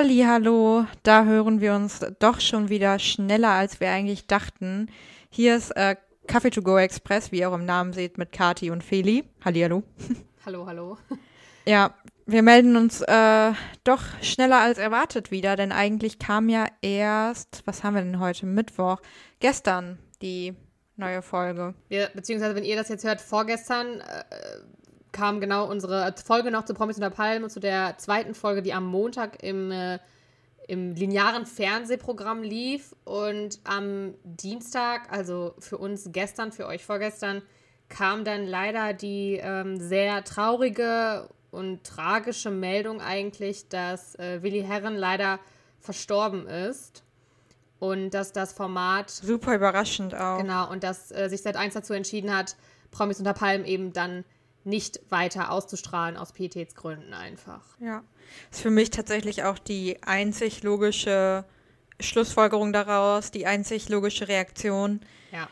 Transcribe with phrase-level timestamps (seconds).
[0.00, 4.88] Hallo, da hören wir uns doch schon wieder schneller, als wir eigentlich dachten.
[5.28, 5.96] Hier ist äh,
[6.28, 9.24] Kaffee to go Express, wie ihr auch im Namen seht, mit Kati und Feli.
[9.44, 9.82] Hallihallo.
[10.46, 10.98] Hallo, hallo.
[11.66, 13.52] Ja, wir melden uns äh,
[13.82, 18.46] doch schneller als erwartet wieder, denn eigentlich kam ja erst, was haben wir denn heute?
[18.46, 19.00] Mittwoch,
[19.40, 20.54] gestern die
[20.94, 21.74] neue Folge.
[21.88, 24.24] Ja, beziehungsweise, wenn ihr das jetzt hört, vorgestern äh,
[25.12, 28.86] kam genau unsere Folge noch zu Promis unter Palmen, zu der zweiten Folge, die am
[28.86, 29.98] Montag im, äh,
[30.66, 32.94] im linearen Fernsehprogramm lief.
[33.04, 37.42] Und am Dienstag, also für uns gestern, für euch vorgestern,
[37.88, 44.94] kam dann leider die ähm, sehr traurige und tragische Meldung eigentlich, dass äh, Willi Herren
[44.94, 45.40] leider
[45.80, 47.02] verstorben ist.
[47.80, 49.08] Und dass das Format.
[49.08, 50.38] Super überraschend auch.
[50.38, 52.56] Genau, und dass äh, sich Sat1 dazu entschieden hat,
[52.90, 54.24] Promis unter Palmen eben dann
[54.68, 57.64] nicht weiter auszustrahlen aus Pietätsgründen einfach.
[57.80, 58.02] Ja.
[58.50, 61.44] Das ist für mich tatsächlich auch die einzig logische
[62.00, 65.00] Schlussfolgerung daraus, die einzig logische Reaktion.
[65.32, 65.48] Ja.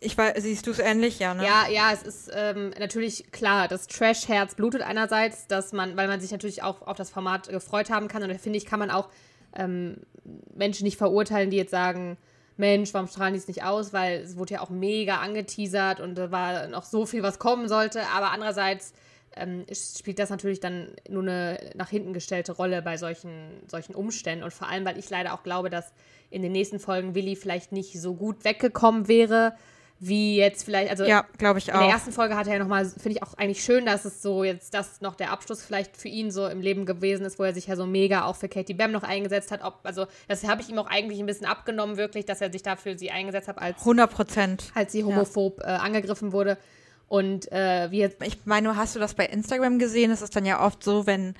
[0.00, 1.44] Ich weiß, siehst du es ähnlich, ja, ne?
[1.44, 6.20] Ja, ja, es ist ähm, natürlich klar, das Trash-Herz blutet einerseits, dass man, weil man
[6.20, 8.22] sich natürlich auch auf das Format gefreut haben kann.
[8.22, 9.08] Und da finde ich, kann man auch
[9.54, 10.02] ähm,
[10.54, 12.18] Menschen nicht verurteilen, die jetzt sagen,
[12.56, 13.92] Mensch, warum strahlen die es nicht aus?
[13.92, 17.68] Weil es wurde ja auch mega angeteasert und da war noch so viel, was kommen
[17.68, 18.02] sollte.
[18.14, 18.94] Aber andererseits
[19.36, 24.44] ähm, spielt das natürlich dann nur eine nach hinten gestellte Rolle bei solchen, solchen Umständen.
[24.44, 25.92] Und vor allem, weil ich leider auch glaube, dass
[26.30, 29.54] in den nächsten Folgen Willi vielleicht nicht so gut weggekommen wäre
[29.98, 31.80] wie jetzt vielleicht, also ja, glaube ich auch.
[31.80, 34.20] In der ersten Folge hat er ja nochmal, finde ich auch eigentlich schön, dass es
[34.20, 37.44] so jetzt das noch der Abschluss vielleicht für ihn so im Leben gewesen ist, wo
[37.44, 39.62] er sich ja so mega auch für Katie Bam noch eingesetzt hat.
[39.64, 42.62] Ob, also das habe ich ihm auch eigentlich ein bisschen abgenommen, wirklich, dass er sich
[42.62, 45.76] dafür sie eingesetzt hat, als 100 Prozent, als sie homophob ja.
[45.76, 46.58] äh, angegriffen wurde.
[47.08, 48.22] Und äh, wie jetzt.
[48.22, 50.10] Ich meine, hast du das bei Instagram gesehen?
[50.10, 51.34] Es ist dann ja oft so, wenn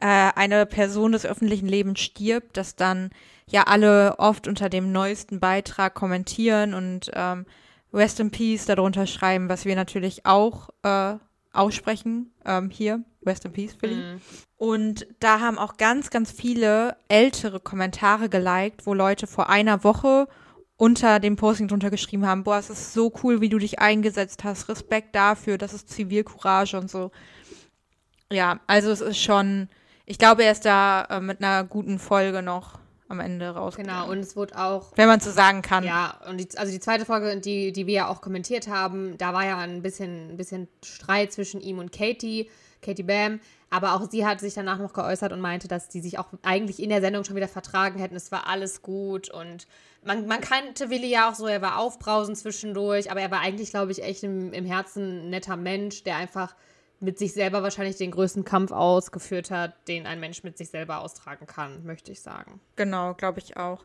[0.00, 3.10] äh, eine Person des öffentlichen Lebens stirbt, dass dann
[3.46, 7.46] ja alle oft unter dem neuesten Beitrag kommentieren und ähm,
[7.92, 11.14] Rest in Peace darunter schreiben, was wir natürlich auch äh,
[11.52, 13.02] aussprechen ähm, hier.
[13.24, 13.96] Rest in Peace, Philly.
[13.96, 14.20] Mhm.
[14.56, 20.28] Und da haben auch ganz, ganz viele ältere Kommentare geliked, wo Leute vor einer Woche
[20.76, 24.42] unter dem Posting drunter geschrieben haben, boah, es ist so cool, wie du dich eingesetzt
[24.42, 27.12] hast, Respekt dafür, das ist Zivilcourage und so.
[28.32, 29.68] Ja, also es ist schon,
[30.06, 32.80] ich glaube, er ist da äh, mit einer guten Folge noch
[33.12, 33.94] am Ende rausgekommen.
[33.94, 34.92] Genau, und es wurde auch.
[34.96, 35.84] Wenn man so sagen kann.
[35.84, 39.32] Ja, und die, also die zweite Folge, die, die wir ja auch kommentiert haben, da
[39.32, 42.50] war ja ein bisschen, ein bisschen Streit zwischen ihm und Katie,
[42.80, 43.40] Katie Bam.
[43.70, 46.82] Aber auch sie hat sich danach noch geäußert und meinte, dass die sich auch eigentlich
[46.82, 48.16] in der Sendung schon wieder vertragen hätten.
[48.16, 49.66] Es war alles gut und
[50.04, 53.70] man, man kannte Willi ja auch so, er war aufbrausend zwischendurch, aber er war eigentlich,
[53.70, 56.54] glaube ich, echt im, im Herzen ein netter Mensch, der einfach
[57.02, 61.00] mit sich selber wahrscheinlich den größten Kampf ausgeführt hat, den ein Mensch mit sich selber
[61.00, 62.60] austragen kann, möchte ich sagen.
[62.76, 63.84] Genau, glaube ich auch.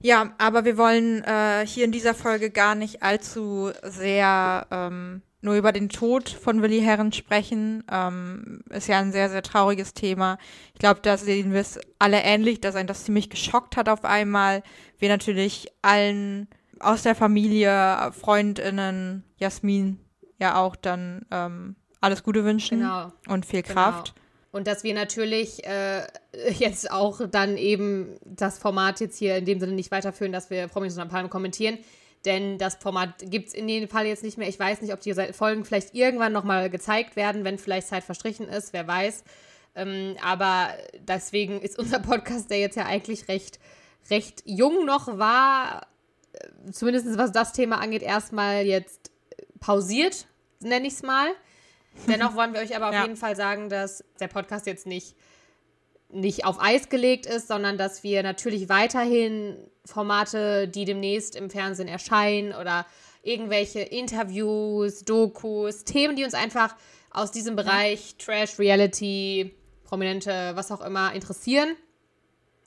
[0.00, 5.54] Ja, aber wir wollen äh, hier in dieser Folge gar nicht allzu sehr ähm, nur
[5.54, 7.84] über den Tod von Willi Herren sprechen.
[7.90, 10.38] Ähm, ist ja ein sehr, sehr trauriges Thema.
[10.74, 14.04] Ich glaube, da sehen wir es alle ähnlich, dass ein das ziemlich geschockt hat auf
[14.04, 14.62] einmal.
[14.98, 16.48] Wir natürlich allen
[16.80, 20.00] aus der Familie, Freundinnen, Jasmin
[20.42, 23.12] ja auch dann ähm, alles Gute wünschen genau.
[23.28, 23.74] und viel genau.
[23.74, 24.14] Kraft.
[24.14, 24.22] Genau.
[24.52, 26.02] Und dass wir natürlich äh,
[26.58, 30.68] jetzt auch dann eben das Format jetzt hier in dem Sinne nicht weiterführen, dass wir
[30.68, 31.78] Promis und Palmen kommentieren.
[32.24, 34.48] Denn das Format gibt es in dem Fall jetzt nicht mehr.
[34.48, 38.46] Ich weiß nicht, ob die Folgen vielleicht irgendwann nochmal gezeigt werden, wenn vielleicht Zeit verstrichen
[38.46, 39.24] ist, wer weiß.
[39.74, 40.68] Ähm, aber
[41.00, 43.58] deswegen ist unser Podcast, der jetzt ja eigentlich recht,
[44.10, 45.86] recht jung noch war,
[46.32, 49.10] äh, zumindest was das Thema angeht, erstmal jetzt
[49.60, 50.26] pausiert,
[50.60, 51.28] nenne ich es mal.
[52.08, 53.02] Dennoch wollen wir euch aber auf ja.
[53.02, 55.16] jeden Fall sagen, dass der Podcast jetzt nicht,
[56.10, 61.88] nicht auf Eis gelegt ist, sondern dass wir natürlich weiterhin Formate, die demnächst im Fernsehen
[61.88, 62.86] erscheinen oder
[63.22, 66.76] irgendwelche Interviews, Dokus, Themen, die uns einfach
[67.10, 71.76] aus diesem Bereich Trash, Reality, Prominente, was auch immer interessieren,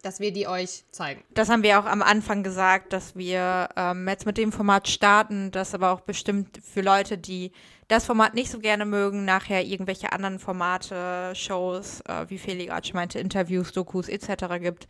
[0.05, 1.23] dass wir die euch zeigen.
[1.33, 5.49] Das haben wir auch am Anfang gesagt, dass wir ähm, jetzt mit dem Format starten,
[5.49, 7.51] das aber auch bestimmt für Leute, die
[7.87, 12.87] das Format nicht so gerne mögen, nachher irgendwelche anderen Formate, Shows, äh, wie Feli gerade
[12.87, 14.59] schon meinte, Interviews, Dokus etc.
[14.59, 14.87] gibt.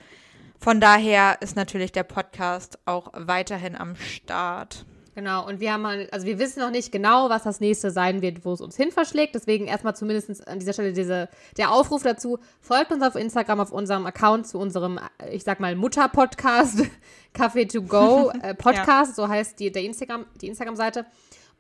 [0.60, 4.86] Von daher ist natürlich der Podcast auch weiterhin am Start.
[5.16, 8.22] Genau, und wir haben mal, also wir wissen noch nicht genau, was das nächste sein
[8.22, 9.34] wird, wo es uns hin verschlägt.
[9.34, 12.38] Deswegen erstmal zumindest an dieser Stelle diese, der Aufruf dazu.
[12.60, 15.00] Folgt uns auf Instagram, auf unserem Account zu unserem,
[15.32, 16.84] ich sag mal, Mutter-Podcast,
[17.34, 19.16] Café to Go äh, Podcast, ja.
[19.16, 21.06] so heißt die, der Instagram, die Instagram-Seite.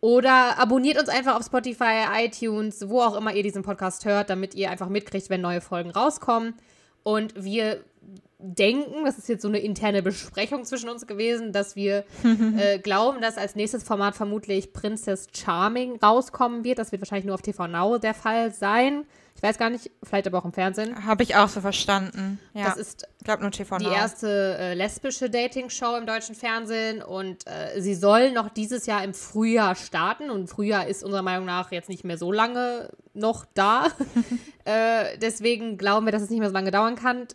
[0.01, 4.53] Oder abonniert uns einfach auf Spotify, iTunes, wo auch immer ihr diesen Podcast hört, damit
[4.53, 6.55] ihr einfach mitkriegt, wenn neue Folgen rauskommen.
[7.03, 7.85] Und wir
[8.37, 12.05] denken, das ist jetzt so eine interne Besprechung zwischen uns gewesen, dass wir
[12.57, 16.79] äh, glauben, dass als nächstes Format vermutlich Princess Charming rauskommen wird.
[16.79, 19.05] Das wird wahrscheinlich nur auf TV Now der Fall sein.
[19.35, 21.05] Ich weiß gar nicht, vielleicht aber auch im Fernsehen.
[21.05, 22.39] Habe ich auch so verstanden.
[22.53, 22.65] Ja.
[22.65, 23.91] Das ist ich glaube nur TV die Now.
[23.91, 29.13] erste äh, lesbische Dating-Show im deutschen Fernsehen und äh, sie soll noch dieses Jahr im
[29.13, 33.87] Frühjahr starten und Frühjahr ist unserer Meinung nach jetzt nicht mehr so lange noch da.
[34.65, 37.27] äh, deswegen glauben wir, dass es nicht mehr so lange dauern kann.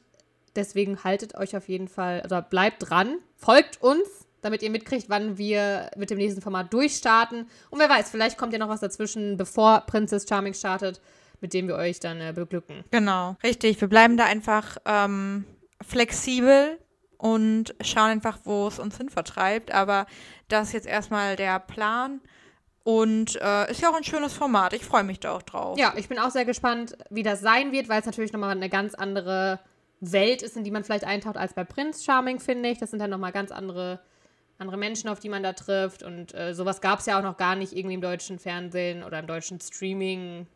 [0.56, 4.08] Deswegen haltet euch auf jeden Fall oder bleibt dran, folgt uns,
[4.42, 7.46] damit ihr mitkriegt, wann wir mit dem nächsten Format durchstarten.
[7.70, 11.00] Und wer weiß, vielleicht kommt ja noch was dazwischen, bevor Princess Charming startet,
[11.40, 12.84] mit dem wir euch dann äh, beglücken.
[12.90, 13.80] Genau, richtig.
[13.80, 15.44] Wir bleiben da einfach ähm,
[15.86, 16.78] flexibel
[17.16, 19.72] und schauen einfach, wo es uns hin vertreibt.
[19.72, 20.06] Aber
[20.48, 22.20] das ist jetzt erstmal der Plan.
[22.82, 24.72] Und äh, ist ja auch ein schönes Format.
[24.72, 25.78] Ich freue mich da auch drauf.
[25.78, 28.70] Ja, ich bin auch sehr gespannt, wie das sein wird, weil es natürlich nochmal eine
[28.70, 29.60] ganz andere
[30.00, 32.78] Welt ist, in die man vielleicht eintaucht als bei Prince Charming, finde ich.
[32.78, 34.00] Das sind dann nochmal ganz andere,
[34.58, 36.02] andere Menschen, auf die man da trifft.
[36.02, 39.18] Und äh, sowas gab es ja auch noch gar nicht irgendwie im deutschen Fernsehen oder
[39.18, 40.46] im deutschen Streaming,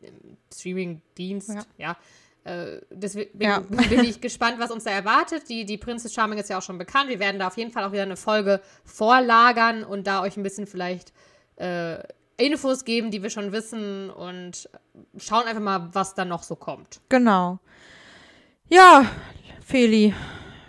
[0.00, 1.50] im Streaming-Dienst.
[1.50, 1.64] Ja.
[1.78, 1.96] Ja.
[2.44, 3.60] Äh, deswegen Ja.
[3.88, 5.48] bin ich gespannt, was uns da erwartet.
[5.48, 7.08] Die, die Princess Charming ist ja auch schon bekannt.
[7.08, 10.42] Wir werden da auf jeden Fall auch wieder eine Folge vorlagern und da euch ein
[10.42, 11.12] bisschen vielleicht
[11.56, 11.98] äh,
[12.36, 14.68] Infos geben, die wir schon wissen und
[15.16, 17.00] schauen einfach mal, was da noch so kommt.
[17.08, 17.58] Genau.
[18.68, 19.06] Ja,
[19.64, 20.14] Feli.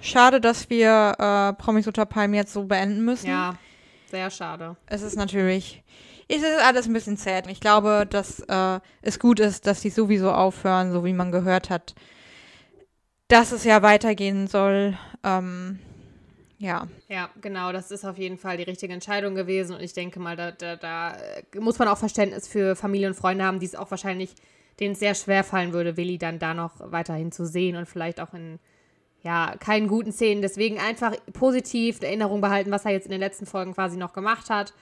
[0.02, 3.28] Schade, dass wir äh, Promis unter Palmen jetzt so beenden müssen.
[3.28, 3.56] Ja,
[4.10, 4.78] sehr schade.
[4.86, 5.84] Es ist natürlich.
[6.30, 7.48] Es ist alles ein bisschen sad.
[7.48, 11.70] Ich glaube, dass äh, es gut ist, dass die sowieso aufhören, so wie man gehört
[11.70, 11.96] hat,
[13.30, 14.98] dass es ja weitergehen soll.
[15.24, 15.80] Ähm,
[16.60, 16.88] ja.
[17.08, 20.36] Ja, genau, das ist auf jeden Fall die richtige Entscheidung gewesen und ich denke mal,
[20.36, 21.18] da, da, da
[21.60, 24.34] muss man auch Verständnis für Familie und Freunde haben, die es auch wahrscheinlich,
[24.80, 28.20] denen es sehr schwer fallen würde, Willi dann da noch weiterhin zu sehen und vielleicht
[28.20, 28.60] auch in,
[29.24, 30.42] ja, keinen guten Szenen.
[30.42, 34.14] Deswegen einfach positiv in Erinnerung behalten, was er jetzt in den letzten Folgen quasi noch
[34.14, 34.74] gemacht hat.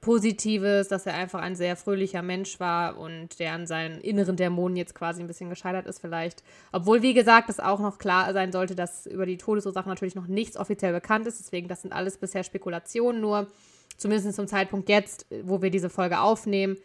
[0.00, 4.76] Positives, dass er einfach ein sehr fröhlicher Mensch war und der an seinen inneren Dämonen
[4.76, 6.44] jetzt quasi ein bisschen gescheitert ist vielleicht.
[6.70, 10.28] Obwohl, wie gesagt, es auch noch klar sein sollte, dass über die Todesursache natürlich noch
[10.28, 11.40] nichts offiziell bekannt ist.
[11.40, 13.48] Deswegen, das sind alles bisher Spekulationen nur.
[13.96, 16.76] Zumindest zum Zeitpunkt jetzt, wo wir diese Folge aufnehmen.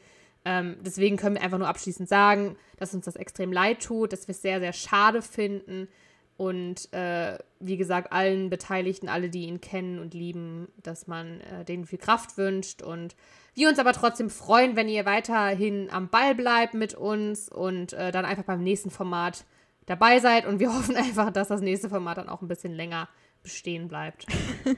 [0.46, 4.28] Ähm, deswegen können wir einfach nur abschließend sagen, dass uns das extrem leid tut, dass
[4.28, 5.88] wir es sehr, sehr schade finden.
[6.36, 11.64] Und äh, wie gesagt, allen Beteiligten, alle, die ihn kennen und lieben, dass man äh,
[11.64, 12.82] denen viel Kraft wünscht.
[12.82, 13.16] Und
[13.54, 18.12] wir uns aber trotzdem freuen, wenn ihr weiterhin am Ball bleibt mit uns und äh,
[18.12, 19.46] dann einfach beim nächsten Format
[19.86, 20.46] dabei seid.
[20.46, 23.08] Und wir hoffen einfach, dass das nächste Format dann auch ein bisschen länger
[23.44, 24.26] bestehen bleibt.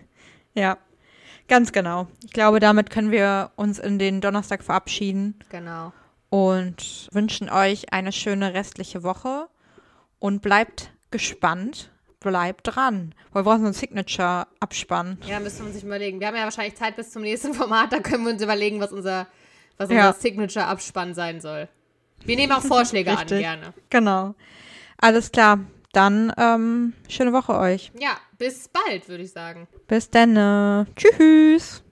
[0.57, 0.77] Ja.
[1.47, 2.07] Ganz genau.
[2.23, 5.93] Ich glaube, damit können wir uns in den Donnerstag verabschieden Genau.
[6.29, 9.47] und wünschen euch eine schöne restliche Woche
[10.19, 13.13] und bleibt gespannt, bleibt dran.
[13.31, 15.19] Wir brauchen so einen Signature-Abspann.
[15.27, 16.19] Ja, müssen wir uns überlegen.
[16.19, 18.91] Wir haben ja wahrscheinlich Zeit bis zum nächsten Format, da können wir uns überlegen, was
[18.91, 19.27] unser,
[19.77, 20.07] was Ja.
[20.07, 21.67] unser Signature-Abspann sein soll.
[22.23, 23.73] Wir nehmen auch Vorschläge an, gerne.
[23.91, 24.33] Genau.
[24.97, 25.59] Alles klar.
[25.95, 27.91] Dann ähm, schöne Woche euch.
[27.97, 29.67] Ja, bis bald, würde ich sagen.
[29.87, 30.85] Bis dann.
[30.97, 31.83] Tschüss.